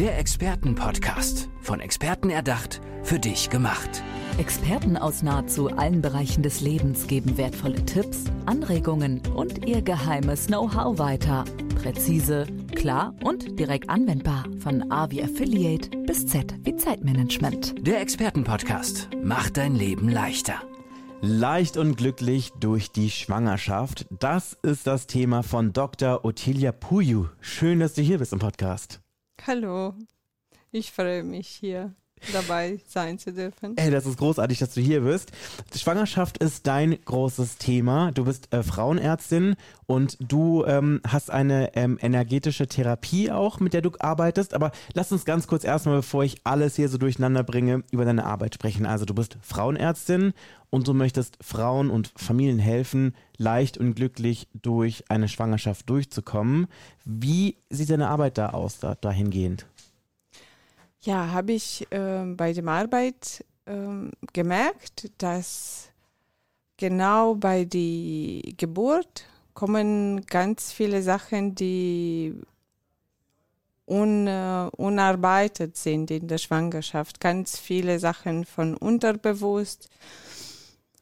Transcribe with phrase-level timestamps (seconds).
[0.00, 1.50] Der Expertenpodcast.
[1.60, 4.02] Von Experten erdacht, für dich gemacht.
[4.38, 10.98] Experten aus nahezu allen Bereichen des Lebens geben wertvolle Tipps, Anregungen und ihr geheimes Know-how
[10.98, 11.44] weiter.
[11.82, 14.46] Präzise, klar und direkt anwendbar.
[14.60, 17.86] Von A wie Affiliate bis Z wie Zeitmanagement.
[17.86, 20.62] Der Expertenpodcast macht dein Leben leichter.
[21.20, 24.06] Leicht und glücklich durch die Schwangerschaft.
[24.18, 26.24] Das ist das Thema von Dr.
[26.24, 27.26] Ottilia Puyu.
[27.42, 29.02] Schön, dass du hier bist im Podcast.
[29.46, 29.94] Hallo,
[30.72, 31.94] ich freue mich hier
[32.32, 33.76] dabei sein zu dürfen.
[33.76, 35.32] Ey, das ist großartig, dass du hier bist.
[35.74, 38.12] Schwangerschaft ist dein großes Thema.
[38.12, 39.56] Du bist äh, Frauenärztin
[39.86, 44.54] und du ähm, hast eine ähm, energetische Therapie auch, mit der du arbeitest.
[44.54, 48.26] Aber lass uns ganz kurz erstmal, bevor ich alles hier so durcheinander bringe, über deine
[48.26, 48.86] Arbeit sprechen.
[48.86, 50.32] Also du bist Frauenärztin
[50.70, 56.68] und du möchtest Frauen und Familien helfen, leicht und glücklich durch eine Schwangerschaft durchzukommen.
[57.04, 59.66] Wie sieht deine Arbeit da aus, da, dahingehend?
[61.02, 65.88] Ja, habe ich äh, bei der Arbeit äh, gemerkt, dass
[66.76, 72.34] genau bei der Geburt kommen ganz viele Sachen, die
[73.86, 77.20] un, uh, unarbeitet sind in der Schwangerschaft.
[77.20, 79.88] Ganz viele Sachen von unterbewusst,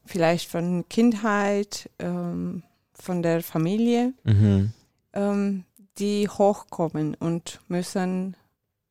[0.07, 2.63] vielleicht von Kindheit, ähm,
[2.95, 4.73] von der Familie, mhm.
[5.13, 5.65] ähm,
[5.99, 8.37] die hochkommen und müssen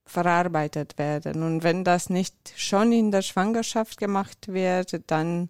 [0.07, 1.43] verarbeitet werden.
[1.43, 5.49] Und wenn das nicht schon in der Schwangerschaft gemacht wird, dann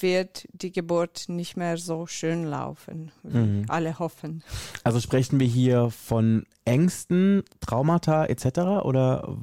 [0.00, 3.64] wird die Geburt nicht mehr so schön laufen, wie mhm.
[3.68, 4.42] alle hoffen.
[4.84, 8.58] Also sprechen wir hier von Ängsten, Traumata etc.
[8.84, 9.36] oder?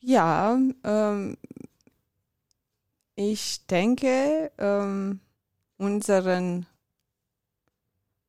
[0.00, 1.36] Ja, ähm,
[3.14, 5.20] ich denke, ähm,
[5.76, 6.66] unseren,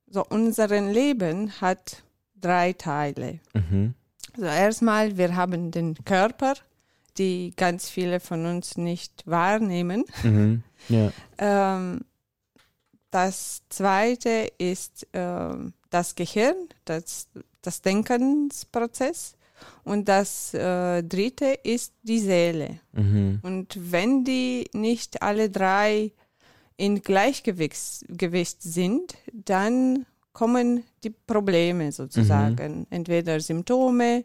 [0.07, 2.03] so unseren Leben hat
[2.35, 3.39] drei Teile.
[3.53, 3.95] Mhm.
[4.33, 6.53] Also erstmal, wir haben den Körper,
[7.17, 10.05] die ganz viele von uns nicht wahrnehmen.
[10.23, 10.63] Mhm.
[10.89, 11.11] Ja.
[11.37, 12.01] ähm,
[13.11, 15.53] das zweite ist äh,
[15.89, 16.55] das Gehirn,
[16.85, 17.27] das,
[17.61, 19.35] das Denkensprozess.
[19.83, 22.79] Und das äh, dritte ist die Seele.
[22.93, 23.39] Mhm.
[23.43, 26.13] Und wenn die nicht alle drei
[26.77, 32.79] in Gleichgewicht Gewicht sind, dann kommen die Probleme sozusagen.
[32.79, 32.87] Mhm.
[32.89, 34.23] Entweder Symptome,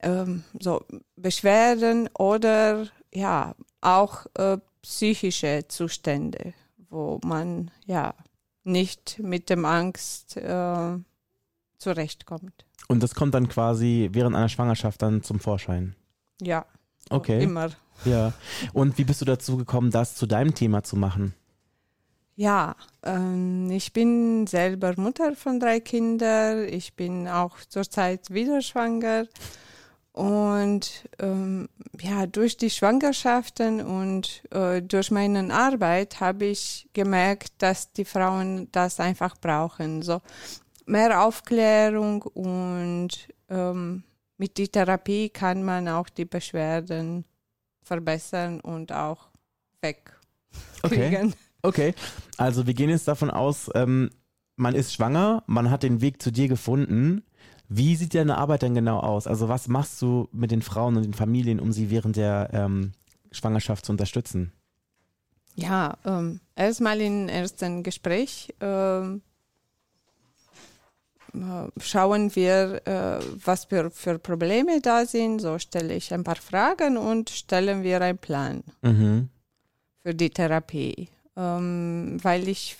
[0.00, 0.82] ähm, so
[1.16, 6.54] Beschwerden oder ja auch äh, psychische Zustände,
[6.90, 8.14] wo man ja
[8.64, 10.98] nicht mit dem Angst äh,
[11.78, 12.64] zurechtkommt.
[12.88, 15.94] Und das kommt dann quasi während einer Schwangerschaft dann zum Vorschein?
[16.40, 16.66] Ja.
[17.10, 17.42] Okay.
[17.42, 17.70] Immer.
[18.04, 18.32] Ja.
[18.72, 21.34] Und wie bist du dazu gekommen, das zu deinem Thema zu machen?
[22.36, 22.74] Ja,
[23.04, 26.66] ähm, ich bin selber Mutter von drei Kindern.
[26.68, 29.26] Ich bin auch zurzeit wieder schwanger.
[30.12, 31.68] Und ähm,
[32.00, 38.68] ja, durch die Schwangerschaften und äh, durch meine Arbeit habe ich gemerkt, dass die Frauen
[38.70, 40.02] das einfach brauchen.
[40.02, 40.20] So
[40.86, 44.04] mehr Aufklärung und ähm,
[44.38, 47.24] mit der Therapie kann man auch die Beschwerden
[47.82, 49.28] verbessern und auch
[49.80, 50.14] wegkriegen.
[50.82, 51.32] Okay.
[51.64, 51.94] Okay,
[52.36, 54.10] also wir gehen jetzt davon aus, ähm,
[54.54, 57.24] man ist schwanger, man hat den Weg zu dir gefunden.
[57.70, 59.26] Wie sieht deine Arbeit denn genau aus?
[59.26, 62.92] Also was machst du mit den Frauen und den Familien, um sie während der ähm,
[63.32, 64.52] Schwangerschaft zu unterstützen?
[65.54, 69.22] Ja, ähm, erstmal im ersten Gespräch ähm,
[71.32, 75.40] äh, schauen wir, äh, was für, für Probleme da sind.
[75.40, 79.30] So stelle ich ein paar Fragen und stellen wir einen Plan mhm.
[80.02, 82.76] für die Therapie ähm, weil ich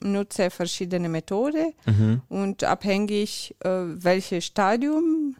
[0.00, 2.22] nutze verschiedene Methoden mhm.
[2.28, 5.36] und abhängig äh, welches Stadium,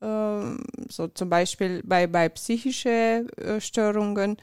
[0.00, 0.40] äh,
[0.88, 4.36] so zum Beispiel bei, bei psychischen äh, Störungen,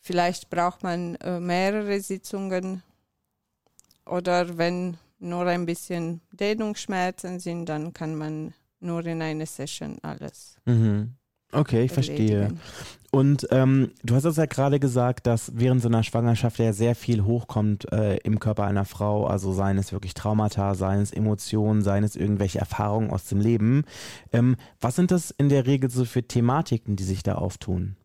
[0.00, 2.82] vielleicht braucht man äh, mehrere Sitzungen
[4.06, 10.56] oder wenn nur ein bisschen Dehnungsschmerzen sind, dann kann man nur in einer Session alles.
[10.64, 11.14] Mhm.
[11.52, 12.56] Okay, ich verstehe.
[13.14, 16.94] Und ähm, du hast es ja gerade gesagt, dass während so einer Schwangerschaft ja sehr
[16.94, 21.82] viel hochkommt äh, im Körper einer Frau, also seien es wirklich Traumata, seien es Emotionen,
[21.82, 23.84] seien es irgendwelche Erfahrungen aus dem Leben.
[24.32, 27.96] Ähm, was sind das in der Regel so für Thematiken, die sich da auftun?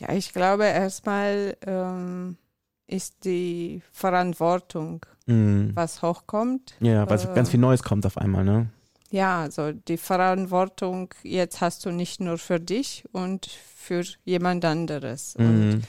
[0.00, 2.38] Ja, ich glaube erstmal ähm,
[2.86, 5.72] ist die Verantwortung, mm.
[5.74, 6.76] was hochkommt.
[6.80, 8.70] Ja, weil äh, ganz viel Neues kommt auf einmal, ne?
[9.10, 15.34] Ja, also die Verantwortung jetzt hast du nicht nur für dich und für jemand anderes.
[15.38, 15.46] Mhm.
[15.46, 15.82] Und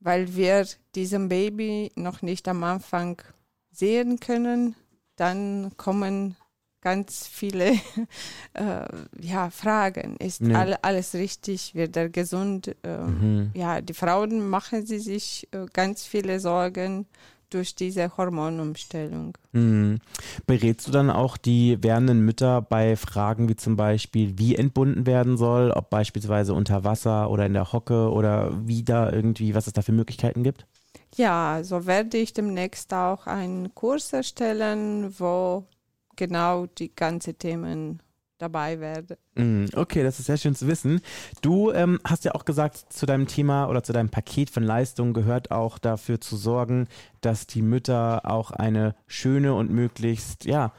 [0.00, 3.20] weil wir diesem Baby noch nicht am Anfang
[3.70, 4.74] sehen können,
[5.16, 6.36] dann kommen
[6.80, 7.72] ganz viele
[8.54, 8.86] äh,
[9.20, 10.16] ja, Fragen.
[10.16, 10.60] Ist Ja.
[10.60, 11.74] all, alles richtig?
[11.74, 12.74] Wird er gesund?
[12.82, 13.50] Äh, Mhm.
[13.54, 17.06] Ja, die Frauen machen sie sich äh, ganz viele Sorgen
[17.50, 19.36] durch diese Hormonumstellung.
[19.52, 19.98] Mhm.
[20.46, 25.36] Berätst du dann auch die werdenden Mütter bei Fragen wie zum Beispiel, wie entbunden werden
[25.36, 29.72] soll, ob beispielsweise unter Wasser oder in der Hocke oder wie da irgendwie, was es
[29.72, 30.66] da für Möglichkeiten gibt?
[31.14, 35.66] Ja, so werde ich demnächst auch einen Kurs erstellen, wo
[36.16, 38.02] genau die ganzen Themen
[38.38, 39.16] dabei werden.
[39.34, 41.00] Mm, Okay, das ist sehr schön zu wissen.
[41.42, 45.12] Du ähm, hast ja auch gesagt, zu deinem Thema oder zu deinem Paket von Leistungen
[45.12, 46.88] gehört auch dafür zu sorgen,
[47.20, 50.72] dass die Mütter auch eine schöne und möglichst, ja,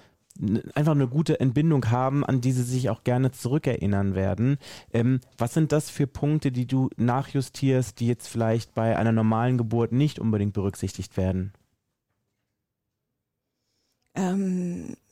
[0.74, 4.58] einfach eine gute Entbindung haben, an die sie sich auch gerne zurückerinnern werden.
[4.94, 9.58] Ähm, was sind das für Punkte, die du nachjustierst, die jetzt vielleicht bei einer normalen
[9.58, 11.52] Geburt nicht unbedingt berücksichtigt werden?
[14.16, 14.69] Ähm,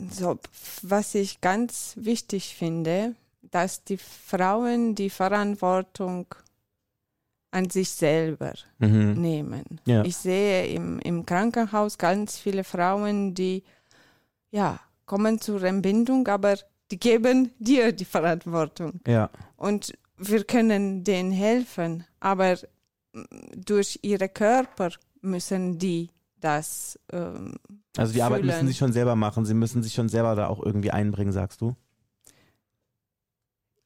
[0.10, 0.40] so,
[0.82, 6.26] was ich ganz wichtig finde, dass die Frauen die Verantwortung
[7.52, 9.14] an sich selber Mhm.
[9.22, 9.82] nehmen.
[9.86, 10.04] Ja.
[10.04, 13.64] Ich sehe im, im Krankenhaus ganz viele Frauen, die
[14.52, 16.58] ja kommen zur Entbindung, aber
[16.92, 19.00] die geben dir die Verantwortung.
[19.08, 19.30] Ja.
[19.56, 22.58] Und wir können denen helfen, aber
[23.14, 23.24] mm,
[23.66, 24.90] durch ihre Körper
[25.22, 26.10] müssen die
[26.40, 27.56] das ähm,
[27.98, 30.62] Also die Arbeit müssen sie schon selber machen, sie müssen sich schon selber da auch
[30.64, 31.76] irgendwie einbringen, sagst du?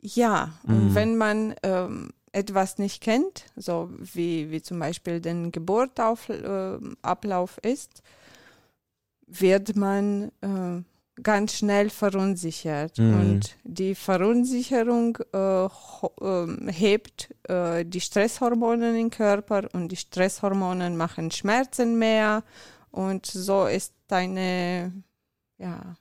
[0.02, 0.74] Ja, Mhm.
[0.74, 6.80] und wenn man ähm, etwas nicht kennt, so wie, wie zum Beispiel den Geburtablauf äh,
[7.02, 8.02] Ablauf ist,
[9.28, 10.82] wird man äh,
[11.22, 12.98] ganz schnell verunsichert.
[12.98, 13.14] Mhm.
[13.20, 15.68] Und die Verunsicherung äh,
[16.22, 22.44] ähm, hebt äh, die Stresshormone im Körper und die Stresshormone machen Schmerzen mehr.
[22.92, 24.92] Und so ist deine,
[25.58, 25.96] ja,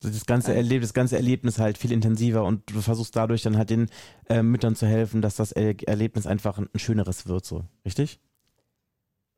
[0.00, 0.58] das ganze Ähm.
[0.58, 3.88] Erleb das ganze Erlebnis halt viel intensiver und du versuchst dadurch dann halt den
[4.28, 8.20] äh, Müttern zu helfen, dass das er Erlebnis einfach ein, ein schöneres wird, so, richtig?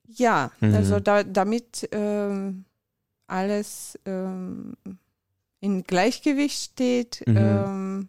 [0.06, 0.75] Ja, Mhm.
[0.75, 2.64] also da, damit ähm,
[3.28, 4.75] alles ähm,
[5.60, 7.36] in Gleichgewicht steht Mhm.
[7.36, 8.08] ähm,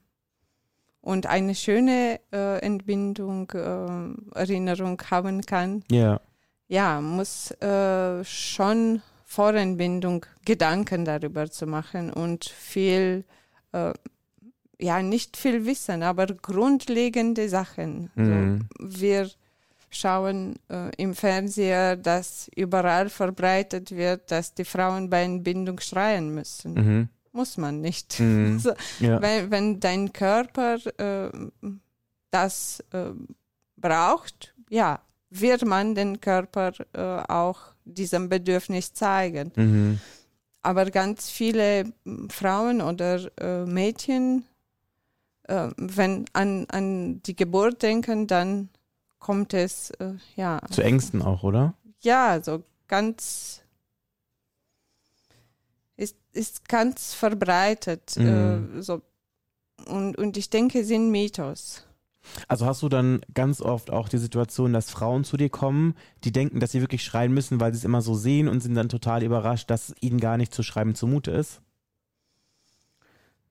[1.02, 6.20] und eine schöne äh, Entbindung, ähm, Erinnerung haben kann, Ja.
[6.68, 13.24] ja, muss äh, schon vor Entbindung Gedanken darüber zu machen und viel,
[13.72, 13.94] äh,
[14.80, 18.12] ja, nicht viel wissen, aber grundlegende Sachen.
[18.16, 18.68] Mhm.
[18.80, 19.30] So, wir
[19.90, 26.74] schauen äh, im Fernseher, dass überall verbreitet wird, dass die Frauen bei Entbindung schreien müssen.
[26.74, 27.10] Mhm.
[27.32, 28.20] Muss man nicht.
[28.20, 28.60] Mhm.
[28.64, 29.22] So, Ja.
[29.22, 31.30] wenn, wenn dein Körper äh,
[32.32, 33.12] das äh,
[33.78, 35.00] braucht, ja,
[35.30, 39.52] wird man den Körper äh, auch diesem Bedürfnis zeigen.
[39.56, 40.00] Mhm.
[40.62, 44.44] Aber ganz viele m, Frauen oder äh, Mädchen,
[45.44, 48.70] äh, wenn an, an die Geburt denken, dann
[49.20, 51.74] kommt es äh, ja Zu Ängsten auch, oder?
[52.02, 53.62] ja so ganz
[55.98, 58.78] ist, ist ganz verbreitet Mhm.
[58.78, 59.02] äh, so
[59.86, 61.86] und, und ich denke, sind Mythos.
[62.50, 65.96] Also hast du dann ganz oft auch die Situation, dass Frauen zu dir kommen,
[66.26, 68.76] die denken, dass sie wirklich schreien müssen, weil sie es immer so sehen und sind
[68.76, 71.62] dann total überrascht, dass ihnen gar nicht zu schreiben zumute ist?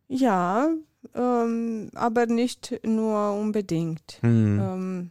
[0.07, 0.69] Ja,
[1.15, 4.19] ähm, aber nicht nur unbedingt.
[4.23, 4.61] Mhm.
[4.61, 5.11] Ähm,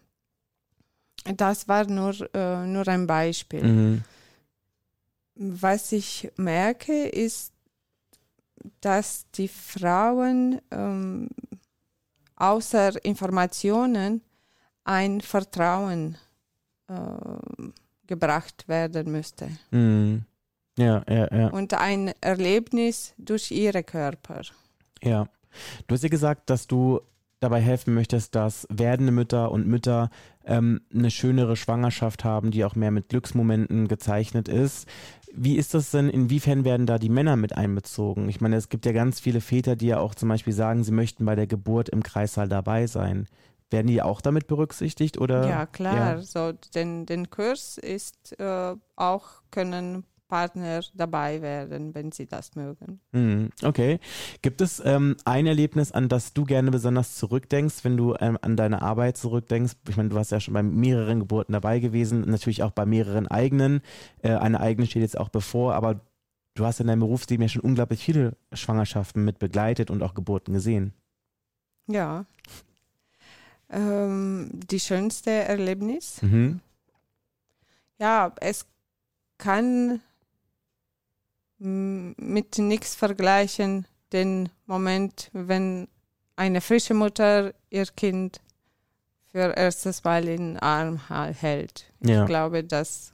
[1.36, 3.64] das war nur, äh, nur ein Beispiel.
[3.64, 4.04] Mhm.
[5.36, 7.54] Was ich merke, ist,
[8.82, 11.30] dass die Frauen ähm,
[12.36, 14.22] außer Informationen
[14.84, 16.18] ein Vertrauen
[16.88, 16.94] äh,
[18.08, 20.24] gebracht werden müsste Mhm.
[20.78, 21.48] Ja, ja, ja.
[21.48, 24.42] und ein Erlebnis durch ihre Körper.
[25.02, 25.28] Ja.
[25.88, 27.02] Du hast ja gesagt, dass du
[27.39, 30.10] dabei helfen möchtest, dass werdende Mütter und Mütter
[30.46, 34.88] ähm, eine schönere Schwangerschaft haben, die auch mehr mit Glücksmomenten gezeichnet ist.
[35.34, 38.29] Wie ist das denn, inwiefern werden da die Männer mit einbezogen?
[38.29, 40.91] Ich meine, es gibt ja ganz viele Väter, die ja auch zum Beispiel sagen, sie
[40.91, 43.27] möchten bei der Geburt im Kreissaal dabei sein.
[43.70, 45.48] Werden die auch damit berücksichtigt oder?
[45.48, 45.96] Ja, klar.
[45.96, 46.22] Ja.
[46.22, 53.00] So, den, den Kurs ist äh, auch, können Partner dabei werden, wenn sie das mögen.
[53.12, 54.00] Mhm, Okay.
[54.42, 58.56] Gibt es ähm, ein Erlebnis, an das du gerne besonders zurückdenkst, wenn du ähm, an
[58.56, 59.74] deine Arbeit zurückdenkst?
[59.90, 63.28] Ich meine, du warst ja schon bei mehreren Geburten dabei gewesen, natürlich auch bei mehreren
[63.28, 63.82] eigenen.
[64.22, 66.02] Äh, eine eigene steht jetzt auch bevor, aber
[66.56, 70.54] du hast in deinem Berufsleben ja schon unglaublich viele Schwangerschaften mit begleitet und auch Geburten
[70.54, 70.94] gesehen.
[71.88, 72.26] Ja.
[73.70, 76.22] Ähm, die schönste Erlebnis?
[76.22, 76.62] Mhm.
[78.00, 78.66] Ja, es
[79.38, 80.02] kann
[81.60, 85.88] mit nichts vergleichen den Moment, wenn
[86.36, 88.42] eine frische Mutter ihr Kind
[89.32, 91.92] für erstes Mal in den Arm hält.
[92.00, 92.22] Ja.
[92.22, 93.14] Ich glaube, das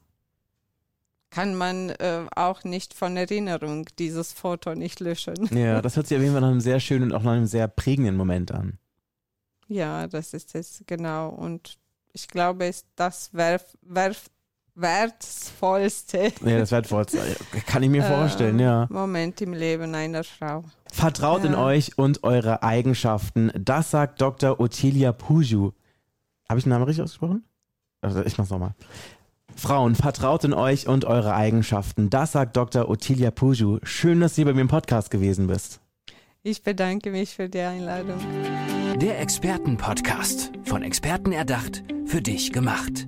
[1.33, 5.49] kann man äh, auch nicht von Erinnerung dieses Foto nicht löschen.
[5.51, 7.47] Ja, das hört sich auf jeden Fall nach einem sehr schönen und auch nach einem
[7.47, 8.77] sehr prägenden Moment an.
[9.67, 11.29] Ja, das ist es genau.
[11.29, 11.79] Und
[12.11, 14.29] ich glaube, ist das werf, werf,
[14.75, 16.33] wertvollste.
[16.45, 17.19] Ja, das wertvollste.
[17.67, 18.87] Kann ich mir vorstellen, äh, ja.
[18.89, 20.63] Moment im Leben einer Frau.
[20.91, 21.49] Vertraut ja.
[21.49, 23.51] in euch und eure Eigenschaften.
[23.55, 24.59] Das sagt Dr.
[24.59, 25.71] Ottilia Puju.
[26.49, 27.43] Habe ich den Namen richtig ausgesprochen?
[28.01, 28.73] Also ich mach's nochmal.
[29.55, 32.09] Frauen, vertraut in euch und eure Eigenschaften.
[32.09, 32.89] Das sagt Dr.
[32.89, 33.79] Ottilia Puju.
[33.83, 35.79] Schön, dass du bei mir im Podcast gewesen bist.
[36.41, 38.19] Ich bedanke mich für die Einladung.
[38.99, 40.51] Der Expertenpodcast.
[40.65, 43.07] Von Experten erdacht, für dich gemacht.